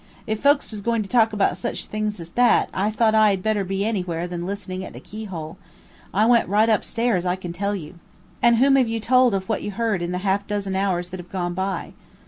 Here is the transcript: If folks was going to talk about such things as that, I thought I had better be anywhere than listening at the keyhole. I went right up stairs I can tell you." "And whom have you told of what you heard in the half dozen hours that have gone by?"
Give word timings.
If 0.25 0.41
folks 0.41 0.71
was 0.71 0.81
going 0.81 1.03
to 1.03 1.07
talk 1.07 1.31
about 1.31 1.57
such 1.57 1.85
things 1.85 2.19
as 2.19 2.31
that, 2.31 2.69
I 2.73 2.89
thought 2.89 3.13
I 3.13 3.29
had 3.29 3.43
better 3.43 3.63
be 3.63 3.85
anywhere 3.85 4.25
than 4.27 4.47
listening 4.47 4.83
at 4.83 4.93
the 4.93 4.99
keyhole. 4.99 5.59
I 6.11 6.25
went 6.25 6.49
right 6.49 6.69
up 6.69 6.83
stairs 6.83 7.23
I 7.23 7.35
can 7.35 7.53
tell 7.53 7.75
you." 7.75 7.99
"And 8.41 8.55
whom 8.55 8.77
have 8.77 8.87
you 8.87 8.99
told 8.99 9.35
of 9.35 9.47
what 9.47 9.61
you 9.61 9.69
heard 9.69 10.01
in 10.01 10.11
the 10.11 10.17
half 10.25 10.47
dozen 10.47 10.75
hours 10.75 11.09
that 11.09 11.19
have 11.19 11.31
gone 11.31 11.53
by?" 11.53 11.93